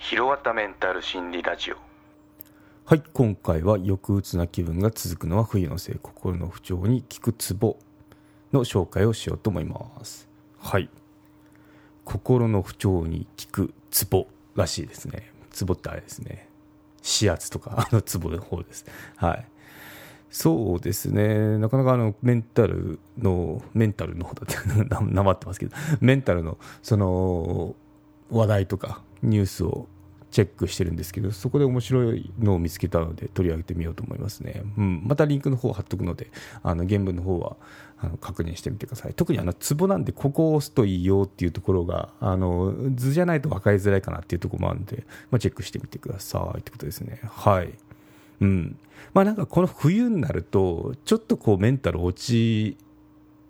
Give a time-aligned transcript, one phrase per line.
[0.00, 1.76] ひろわたメンタル心理ラジオ。
[2.86, 7.76] はい今回は抑うつな気分が続くのは冬のせい心の不調に効くツボ
[8.50, 10.26] の紹介をしようと思います。
[10.58, 10.88] はい。
[12.06, 15.30] 心の不調に効くツボらしいですね。
[15.50, 16.48] ツボってあれですね。
[17.04, 18.86] 指圧とかあのツボの方です。
[19.16, 19.46] はい。
[20.30, 27.74] そうですね、なかなかあのメンタルの、メンタルの方だって な、なまってますけど、メンタルのその
[28.30, 29.86] 話題とかニュースを
[30.30, 34.62] チェックしてるんですけど、そこで面白いのを見つけたので取り上げてみようと思いますね。
[34.78, 36.30] うん、またリンクの方を貼っとくので、
[36.62, 37.56] あの原文の方は
[37.98, 39.14] あの確認してみてください。
[39.14, 47.20] 特にあのツボなんで、ここを押すといいよっていうところが、あの図じゃないと分かりづらいかなっていうところもあるので、まあ、チェックしてみてくださいってことですね。
[47.24, 47.74] はい。
[48.40, 48.78] うん。
[49.12, 52.76] まあなんかこの冬になると、ちょっとこうメンタル落ち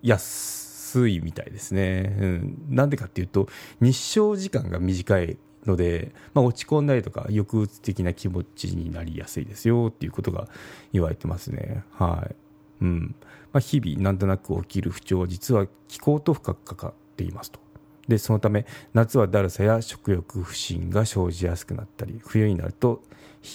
[0.01, 2.17] やすいみたいですね。
[2.19, 2.57] うん。
[2.69, 3.47] なんでかっていうと、
[3.79, 10.47] 日照時間が短いので、まあ、落ち込んだりとか抑うつ的な気持ちになりやすいですよっていうことが
[10.91, 11.83] 言われてますね。
[11.91, 12.35] はい
[12.81, 13.15] うん
[13.53, 17.59] まあ、日々なんとなく起きる不調は実は気候と深く関わっていますと。
[18.07, 23.03] でそのため夏はだるさや食欲不振が生じやすくなったり冬になると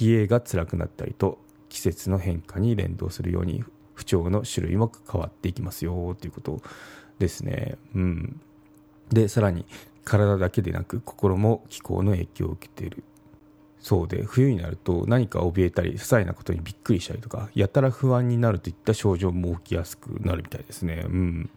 [0.01, 6.63] 冷えが辛くなったりと季節の変化に連動するように不調の種類も変わっていきますよということ
[7.19, 7.77] ですね。
[7.95, 8.41] うん、
[9.11, 9.67] でさらに
[10.07, 13.03] 体だけでなく心も気候の影響を受けている。
[13.81, 21.05] そうで冬になると何か怯えたり些細なことにびっくりしたりとかやたら不安になるといった症状も起きやすくなるみたいですね。
[21.07, 21.51] うん。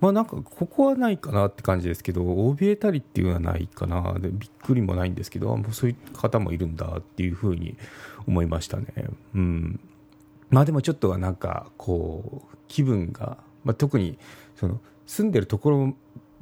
[0.00, 4.14] まあなんかここはないかなって感じですけど怯えたりっていうのはないかな。
[4.18, 7.76] でびっくりもないんですけどもうそういう方もいるんだっていうふうに
[8.26, 8.86] 思いましたね。
[9.34, 9.80] うん。
[10.50, 14.18] まあでもちょっとはなんかこう気分が、まあ、特に
[14.56, 15.94] その住んでるところ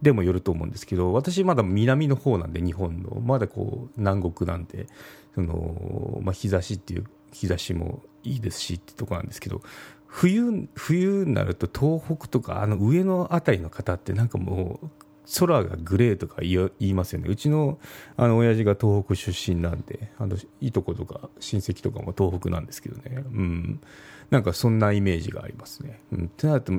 [0.04, 3.20] でもよると思うんですけど私まだ南の方なんで日本の。
[3.20, 4.86] まだこう南国なんで
[5.34, 9.62] その、まあ、日差しっていう日差しもいいですしってとこなんですけど
[10.06, 14.90] 冬冬になると東北とかあの上の辺りの方ってなんかもう
[15.38, 17.28] 空がグレーとか言いますよね。
[17.28, 17.78] うちの
[18.18, 23.80] あの親父が東北出身なんであのいとことか親戚とかも東北なんですけどね、うん、
[24.28, 26.00] なんかそんなイメージがありますね。
[26.12, 26.72] うん、ってなると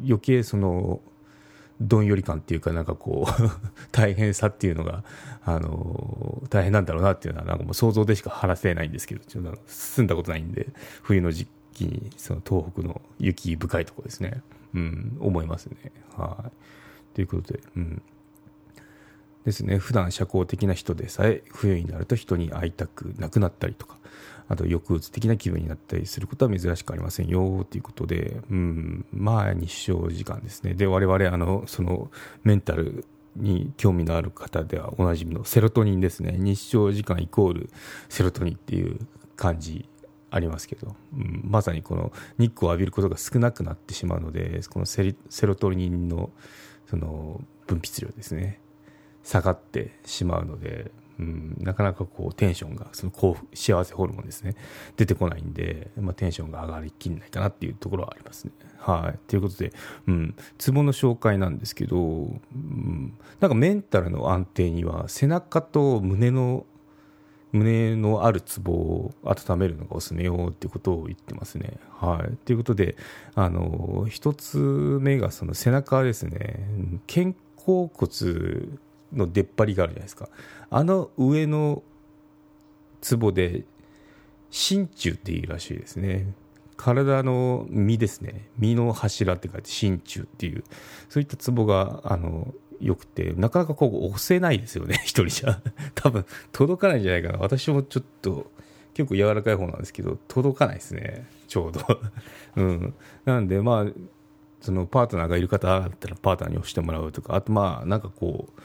[0.00, 1.00] 余計その
[1.80, 3.42] どんより感っていうか、なんかこう
[3.92, 5.04] 大変さっていうのが、
[5.44, 10.68] あの大変なんだろうなっていうのは、なんかもう想像でしか話せないんですけど、ちょっと住んだことないんで、
[11.02, 14.42] 冬の時期に、その東北の雪深いところですね、
[14.74, 15.92] うん、思いますね。
[16.16, 16.50] は
[17.12, 17.14] い。
[17.14, 18.02] ということで、うん。
[19.48, 23.96] ですね、普段社交的な人でさえ、冬になると人に会いたくなくなったりとか、
[24.48, 30.74] あと抑うつ的な気分になったりすることは珍しくありませんよということで、うん、まあ日照時間ですね。
[30.74, 32.10] で、我々、あの、その
[32.44, 33.04] メンタル
[33.36, 36.36] に興味のある方ではおなじみのセロトニンですね。
[36.38, 37.70] 日照時間イコール
[38.08, 38.98] セロトニンっていう
[39.36, 39.88] 感じ
[40.30, 46.30] ありますけど、うん、まさにこの日光を浴びることが少なくなってしまうので、このセロトニンの
[46.90, 48.60] その分泌量ですね、
[49.28, 54.54] 下がってしまうので、うん、なかなかこうテンションがその幸福幸せホルモンですね
[54.96, 58.52] 出てこないんで、まあ、テンションが上がりきんないかなっていうところはありますね。
[58.78, 59.72] はい、ということで、
[60.06, 62.00] うん、ツボの紹介なんですけど、う
[62.56, 66.64] ん、なんかメンタルの安定には背中と胸の
[67.52, 71.78] 胸のあるツボを温めるのがおすすめよっていうことを言ってますね。
[71.98, 72.36] はい。
[72.44, 72.96] ということで、
[73.34, 74.58] あの、一つ
[75.00, 76.68] 目がその背中ですね。
[77.06, 78.78] 肩甲骨
[79.12, 80.28] の出っ張りがあるじゃないですか。
[80.70, 81.82] あの上の
[83.08, 83.64] 壺で
[84.50, 86.32] 心中っていうらしいですね。
[86.76, 88.48] 体の身ですね。
[88.58, 90.64] 身の柱って書いて心中っていう。
[91.08, 95.60] そういったツボがあのよくてなかなかこう押せないですよね 一人じゃ。
[95.94, 97.38] 多分届かないんじゃないかな。
[97.38, 98.50] 私もちょっと
[98.94, 102.00] 結構柔らかい方なんですけど届かないですねちょうど。
[102.56, 102.94] うん。
[103.24, 103.92] なんでまあ
[104.60, 107.34] そのパートナーがいる方だったらパートナーに押してもらうとか。
[107.34, 108.60] あとまあなんかこう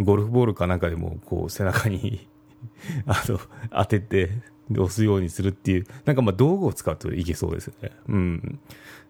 [0.00, 2.28] ゴルフボールかなんかでもこう背中に
[3.06, 3.40] あの
[3.70, 4.30] 当てて
[4.72, 7.92] 押すようにするっていうなんかまあ道具を使うといけそうですよね。
[8.08, 8.58] うん。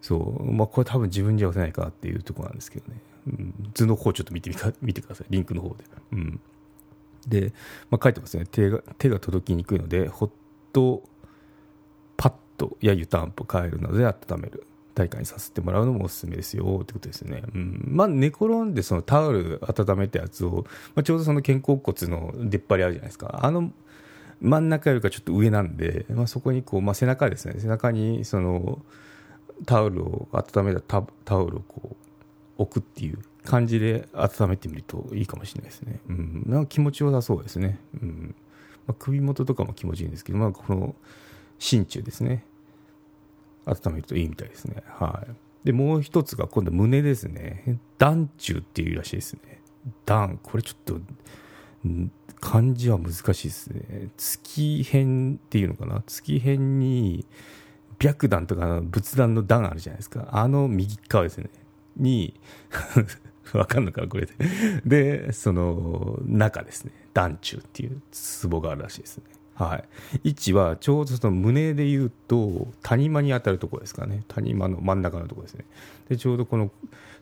[0.02, 0.52] そう。
[0.52, 5.26] まあこれ多分自分じゃ押せないかっていうところなんですけどね、うん、図の方ちょっと見てみか 見てください。
[5.30, 5.84] リンクの方で。
[6.12, 6.40] うん。
[7.26, 7.52] で、
[7.90, 8.46] まあ、書いてますね。
[8.50, 10.30] 手が手が届きにくいのでホッ
[10.72, 11.02] ト
[12.16, 14.66] パッドや湯たんぽ変えるなどで温める。
[14.96, 17.84] 大会にさせてもらうのもおすすめですよってことですね、うん。
[17.86, 20.64] まあ、寝転んでそのタオル温めたやつを、
[20.94, 23.40] まあ、ちょうどその肩甲骨の出っ張りあるじゃないですか。
[23.42, 23.70] あの
[24.40, 27.54] 真ん中よりかちょっと上なんで、まあ、そこにこう、まあ、背中ですね。
[27.58, 28.82] 背中にその
[29.66, 31.96] タオルを温めたタタオルをこう
[32.62, 38.34] 置くっていう感じで温めてみるといいかもしれないですね、うん、なんか気持ちよさそうですね、うん。
[38.86, 40.94] まあ、首元とかも気持ちいいんですけど、まあ、この
[41.58, 42.44] 心中ですね。
[43.66, 44.82] 温めるといいみたいですね。
[44.86, 45.66] はい。
[45.66, 47.78] でもう一つが今度胸ですね。
[47.98, 49.60] 団中っていうらしいですね。
[50.04, 51.00] 団これちょっと
[52.40, 54.08] 漢字は難しいですね。
[54.16, 56.02] 月辺っていうのかな？
[56.06, 57.26] 月辺に
[57.98, 60.28] 白檀とか仏壇の段あるじゃないですか。
[60.30, 61.50] あの右側ですね。
[61.96, 62.38] に
[63.52, 64.06] わかんのか？
[64.06, 64.34] これで。
[64.84, 66.92] でその中ですね。
[67.12, 68.02] 団中っていう
[68.48, 69.24] 壺があるらしいですね。
[69.56, 69.82] は
[70.22, 74.22] い、位置はちょうどその胸でいうと谷間に当たるところですかね。
[74.28, 75.64] 谷間の真ん中のところですね。
[76.10, 76.70] でちょうどこの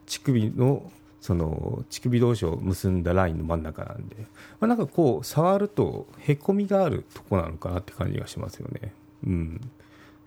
[0.05, 0.91] 乳首の
[1.21, 4.17] その乳首同士を結んだラインの真ん中なんで、
[4.59, 8.93] まあ、なんかこう触るとへこみがあるとこなのかなって感じがしますよね。
[9.25, 9.61] うん。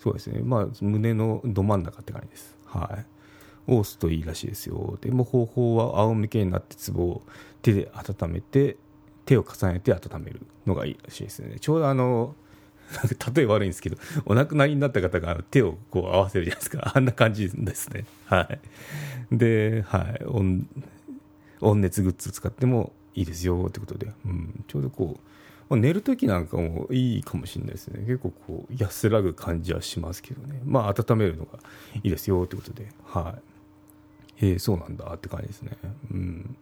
[0.02, 0.40] そうですね。
[0.42, 2.56] まあ胸のど真ん中って感じです。
[2.64, 3.72] はい。
[3.72, 4.98] を押すといいらしいですよ。
[5.02, 7.22] でも方法は仰向けになってツボを
[7.60, 8.78] 手で温めて
[9.28, 11.58] 手を重ねて温めるのがいいらしいですね。
[11.60, 12.34] ちょうどあの
[13.36, 16.92] 例え悪いんですけどお亡くなりになった方が手をこう合わせるじゃないですか。
[16.94, 18.06] あんな感じですね。
[18.24, 18.48] は
[19.30, 19.36] い。
[19.36, 20.24] で、はい。
[20.24, 20.66] 温
[21.60, 25.28] 温熱グッズ使ってもいいですよってことで、うん、ちょうどこう
[25.68, 28.00] まあ、寝る時なんかもいいかもしれないですね。
[28.06, 30.62] 結構こう安らぐ感じはしますけどね。
[30.64, 31.58] まあ温めるのが
[31.96, 32.88] いいですよってことで。
[33.04, 33.36] は
[34.40, 34.46] い。
[34.46, 35.76] えー、そうなんだって感じですね。
[36.10, 36.56] うん。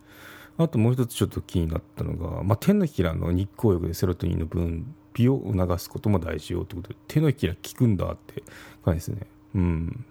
[0.58, 8.43] あともう一つちょっと気になったのが、まあ、手のひらの日光浴でセロトニンの分泌を促すことも大事よってことで手のひら効くんだって
[8.85, 9.26] 感じですね。
[9.55, 10.05] うん。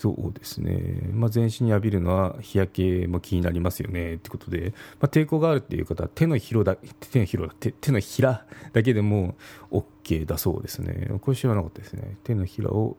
[0.00, 6.76] そうですね、まあ、全身に浴びるのは日焼けも気になりますよねってことで、まあ、抵抗があるっていう方は手のひらだ
[7.10, 9.36] 手のひら手手のひらだけでも
[9.70, 11.10] OK だそうですね。
[11.20, 12.16] これ知らなかったですね。
[12.24, 12.96] 手のひらを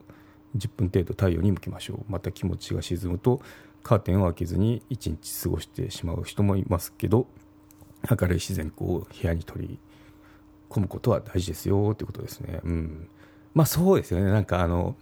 [0.55, 1.99] 10分程度太陽に向けましょう。
[2.07, 3.41] また気持ちが沈むと
[3.83, 7.27] カーテンを開けずに1日過ごしてしまう人もいますけど
[8.09, 9.79] 明るい自然光を部屋に取り
[10.69, 12.61] 込むことは大事ですよってことですね。
[12.63, 13.07] うん。
[13.53, 14.31] まあそうですよね。
[14.31, 14.95] なんかあの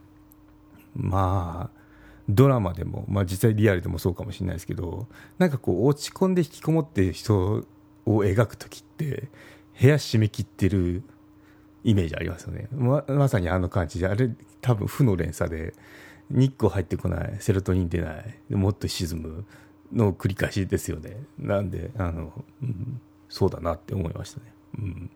[0.96, 1.80] まあ
[2.28, 5.08] ドラマでも、まあ、実際リアルでもそうかもしれないですけど
[5.40, 7.66] なんかこう落ち込んで引きこもってる人
[8.06, 9.30] を描く時って
[9.80, 11.04] 部屋閉め切ってる
[11.84, 12.68] イメージありますよね。
[12.72, 14.30] ままさにあの感じであれ
[14.62, 15.74] 多分負の連鎖で
[16.30, 17.38] 日光入ってこない。
[17.40, 18.56] セロトニン出ない。
[18.56, 19.46] もっと沈む
[19.92, 21.18] の繰り返しですよね。
[21.38, 22.32] なんであの、
[22.62, 25.10] うん、そうだなって思いましたね、うん。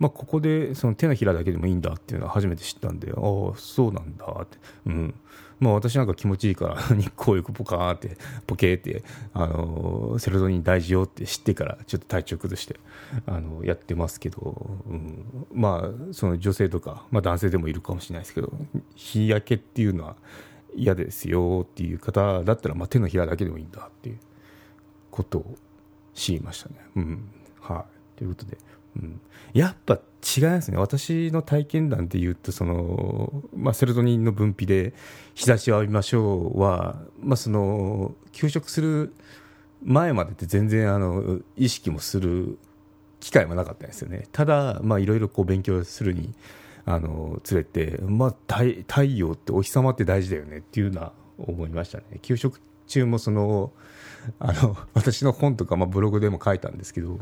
[0.00, 5.14] まあ、ここでその手のひらだけでもいいんだっていうのは初めて知ったんでああそうなんだって、うん。
[5.60, 8.16] まあ、私なんか気持ちいいから 日光浴ポカーって
[8.46, 9.04] ポケーって、
[9.34, 12.80] あのセロトニン大事よって知ってからちょっと体調崩して
[13.26, 18.50] あのやってますけど、うん、まあその女性とか、まあ、男性でもいるかもしれないですけど
[18.94, 20.16] 日焼けっていうのは
[20.74, 24.18] 嫌ですよっていう方だったら、まあ、手のひらだけでもいいんだっていう
[25.10, 25.56] ことを
[26.14, 26.76] 知りましたね。
[26.96, 27.30] うん。
[27.60, 27.84] は
[28.16, 28.56] い、ということで
[28.96, 29.20] うん、
[29.52, 30.00] やっぱ
[30.36, 30.76] 違いますね。
[30.76, 34.92] 私の体験談でいうとその、まあ、セロトニンの分泌で
[35.34, 39.14] 日差しを浴びましょうは、まあ、その休職する
[39.82, 42.58] 前までって全然あの意識もする
[43.20, 44.26] 機会もなかったんですよね。
[44.32, 46.34] ただいろいろ勉強するに
[46.84, 52.04] あの連れて、まあ、太太陽ってお日様って大事だよねっていうのは思いましたね。
[52.22, 53.72] 休職中もその
[54.38, 57.18] あの私の本とか、まあ、ブログでも書いたんですけど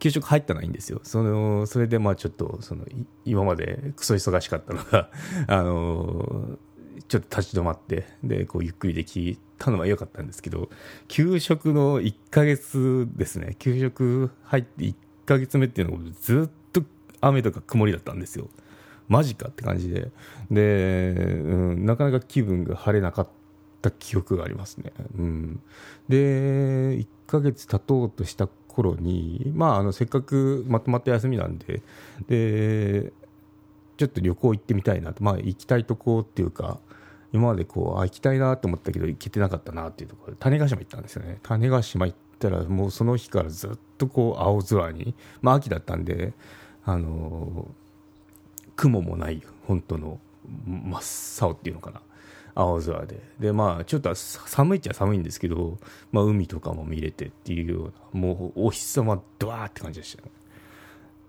[0.00, 1.00] 給食入ったのはいんですよ。
[1.04, 2.84] その、それでまあちょっと、その、
[3.24, 5.10] 今までクソ忙しかったのが
[5.46, 6.58] あの、
[7.06, 10.70] ちょっと立ち止まって、で、こうゆっくりできたのは良かったんですけど、
[11.06, 14.94] 給食の1ヶ月ですね、給食入って1
[15.26, 16.82] ヶ月目っていうのがずっと
[17.20, 18.48] 雨とか曇りだったんですよ。
[19.08, 20.10] マジかって感じで。
[20.50, 23.28] で、うん、なかなか気分が晴れなかっ
[23.82, 24.92] た記憶がありますね。
[25.18, 25.60] うん。
[26.08, 28.48] で、1ヶ月経とうとした
[28.80, 31.82] 頃に、まあ、あのせっかくまとまった休みなんで
[32.28, 33.12] で
[33.96, 36.78] ちょっと旅行行ってみたいなと、まあ、行きたいとこっていうか
[37.32, 41.38] 今までこうあ行きたいなと思ったけど行けてなかったなっていうところで種子島行ったんですよね。
[41.42, 46.32] 種子島行ったらもうその日からずっとこう青空に、まあ、秋だったんで
[46.84, 47.68] あの
[48.74, 50.18] 雲もない本当の
[50.66, 52.00] 真っ青っていうのかな。
[52.54, 53.20] 青空で。
[53.38, 55.78] でまあちょっと寒いっちゃ寒いんですけど、
[56.12, 60.30] まあ、海とかも見れてっていうようなもうお日様ドワーって感じでしたね。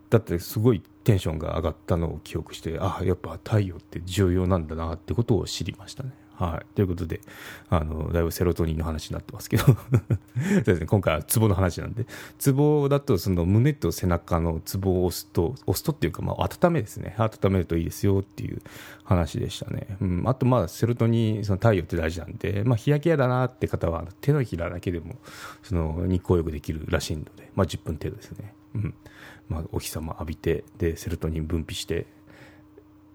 [0.10, 6.12] だってすごいテンションが上がったのを記憶してああやっぱ太陽って重要なんだなってことを知りましたね。
[6.42, 6.76] はい。
[6.76, 7.22] ということで、
[7.70, 12.08] あの、だいぶセロトニンの話になってますけど そうですね、今回はツボの話なんで、
[12.40, 17.14] ツボだとその胸と背中のツボを押すと、押すとっていうか、まあ、温めですね。
[17.20, 18.60] 温めるといいですよっていう
[19.04, 19.98] 話でしたね。
[20.02, 20.24] うん。
[20.26, 25.18] あと、まあ、セロトニン、その太陽って大事なんで、まあ、日焼け嫌だなって方は、手のひらだけでも、
[25.62, 28.56] その、日光浴できるらしいので、まあ、10分程度ですね。
[28.74, 28.94] うん。
[29.48, 32.08] まあ、お日様浴びて、で、セロトニン分泌して、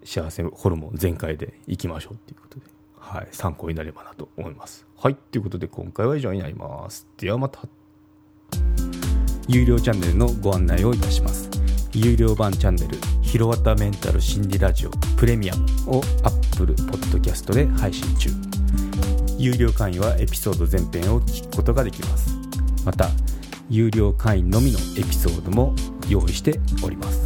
[0.05, 2.76] 幸せホルモン全開でいきましょうっていうことで。
[3.07, 4.85] はい、参考になればなと思います。
[4.99, 7.07] はい、ということで今回は以上になります。
[7.17, 7.61] ではまた。
[9.49, 11.49] 有料チャンネルのご案内をいたします。
[11.95, 15.67] 有料版チャンネル、ひろわたメンタル心理ラジオプレミアム
[15.99, 18.31] を Apple Podcast で配信中。
[19.39, 22.35] 有料会員はエピソード全編を聞くことができます。
[22.85, 23.09] また、
[23.71, 25.77] 有料会員のみのエピソードも
[26.09, 27.26] 用意しております。